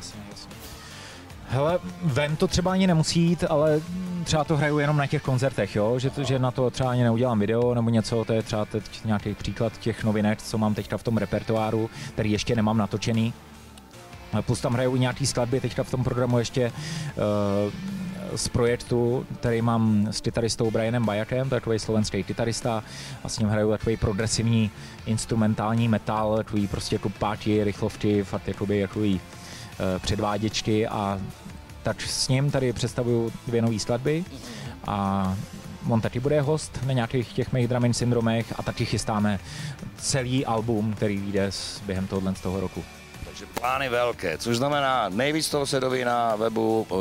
Hele, 1.48 1.78
ven 2.02 2.36
to 2.36 2.48
třeba 2.48 2.72
ani 2.72 2.86
nemusí 2.86 3.20
jít, 3.20 3.44
ale 3.48 3.80
třeba 4.24 4.44
to 4.44 4.56
hraju 4.56 4.78
jenom 4.78 4.96
na 4.96 5.06
těch 5.06 5.22
koncertech, 5.22 5.76
jo? 5.76 5.98
Že, 5.98 6.10
to, 6.10 6.24
že 6.24 6.38
na 6.38 6.50
to 6.50 6.70
třeba 6.70 6.90
ani 6.90 7.02
neudělám 7.02 7.38
video 7.38 7.74
nebo 7.74 7.90
něco, 7.90 8.24
to 8.24 8.32
je 8.32 8.42
třeba 8.42 8.64
teď 8.64 9.04
nějaký 9.04 9.34
příklad 9.34 9.78
těch 9.78 10.04
novinek, 10.04 10.42
co 10.42 10.58
mám 10.58 10.74
teďka 10.74 10.98
v 10.98 11.02
tom 11.02 11.16
repertoáru, 11.16 11.90
který 12.12 12.32
ještě 12.32 12.56
nemám 12.56 12.78
natočený. 12.78 13.34
Plus 14.40 14.60
tam 14.60 14.72
hraju 14.72 14.96
nějaký 14.96 15.26
skladby 15.26 15.60
teďka 15.60 15.82
v 15.82 15.90
tom 15.90 16.04
programu 16.04 16.38
ještě 16.38 16.72
uh, 17.66 17.72
z 18.36 18.48
projektu, 18.48 19.26
který 19.40 19.62
mám 19.62 20.06
s 20.10 20.20
kytaristou 20.20 20.70
Brianem 20.70 21.04
Bajakem, 21.04 21.48
takový 21.48 21.78
slovenský 21.78 22.24
kytarista 22.24 22.84
a 23.24 23.28
s 23.28 23.38
ním 23.38 23.48
hraju 23.48 23.70
takový 23.70 23.96
progresivní 23.96 24.70
instrumentální 25.06 25.88
metal, 25.88 26.36
takový 26.36 26.66
prostě 26.66 26.94
jako 26.94 27.08
páti, 27.08 27.64
rychlovky, 27.64 28.24
fakt 28.24 28.48
jakoby, 28.48 28.78
jakoby 28.78 29.14
uh, 29.14 29.18
předváděčky 29.98 30.86
a 30.86 31.20
tak 31.82 32.00
s 32.00 32.28
ním 32.28 32.50
tady 32.50 32.72
představuju 32.72 33.32
dvě 33.46 33.62
nové 33.62 33.78
skladby 33.78 34.24
a 34.86 35.36
on 35.88 36.00
taky 36.00 36.20
bude 36.20 36.40
host 36.40 36.78
na 36.86 36.92
nějakých 36.92 37.32
těch 37.32 37.52
mých 37.52 37.68
Dramin 37.68 37.94
syndromech 37.94 38.54
a 38.56 38.62
taky 38.62 38.84
chystáme 38.84 39.40
celý 39.96 40.46
album, 40.46 40.94
který 40.94 41.16
vyjde 41.16 41.50
během 41.86 42.06
tohohle 42.06 42.34
z 42.34 42.40
toho 42.40 42.60
roku. 42.60 42.84
Takže 43.40 43.60
plány 43.60 43.88
velké, 43.88 44.38
což 44.38 44.56
znamená 44.56 45.08
nejvíc 45.08 45.48
toho 45.48 45.66
se 45.66 45.80
doví 45.80 46.04
na 46.04 46.36
webu 46.36 46.86
uh, 46.88 46.98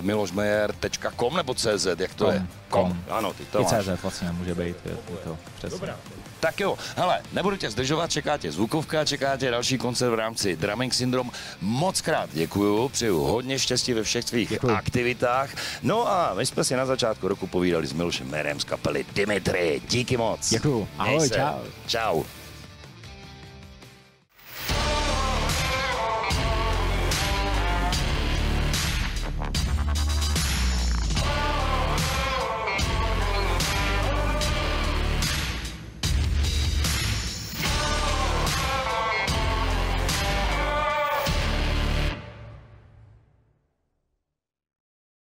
milošmejer.com 0.00 1.36
nebo 1.36 1.54
CZ, 1.54 1.86
jak 1.98 2.14
to 2.14 2.24
com, 2.24 2.34
je? 2.34 2.46
Com. 2.70 2.90
com. 2.90 3.04
Ano, 3.10 3.32
ty 3.32 3.44
to 3.44 3.60
I 3.60 3.62
máš. 3.62 3.84
CZ 3.84 4.02
vlastně 4.02 4.32
může 4.32 4.54
být, 4.54 4.76
je, 4.84 4.90
je 4.90 5.16
to 5.24 5.38
přesně. 5.58 5.78
Dobrá. 5.78 5.96
Tak 6.40 6.60
jo, 6.60 6.78
hele, 6.96 7.22
nebudu 7.32 7.56
tě 7.56 7.70
zdržovat, 7.70 8.10
čeká 8.10 8.38
tě 8.38 8.52
zvukovka, 8.52 9.04
čeká 9.04 9.36
tě 9.36 9.50
další 9.50 9.78
koncert 9.78 10.10
v 10.10 10.14
rámci 10.14 10.56
Drumming 10.56 10.94
Syndrome. 10.94 11.30
Moc 11.60 12.00
krát 12.00 12.30
děkuju, 12.32 12.88
přeju 12.88 13.18
hodně 13.18 13.58
štěstí 13.58 13.92
ve 13.92 14.02
všech 14.02 14.24
svých 14.24 14.48
děkuju. 14.48 14.74
aktivitách. 14.74 15.50
No 15.82 16.08
a 16.08 16.34
my 16.34 16.46
jsme 16.46 16.64
si 16.64 16.76
na 16.76 16.86
začátku 16.86 17.28
roku 17.28 17.46
povídali 17.46 17.86
s 17.86 17.92
Milošem 17.92 18.30
Merem 18.30 18.60
z 18.60 18.64
kapely 18.64 19.06
Dimitri. 19.14 19.82
Díky 19.88 20.16
moc. 20.16 20.50
Děkuju. 20.50 20.88
Ahoj, 20.98 21.30
čau. 21.30 21.58
Čau. 21.86 22.22